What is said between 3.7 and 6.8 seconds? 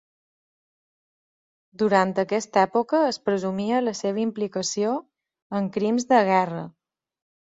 la seva implicació en crims de guerra.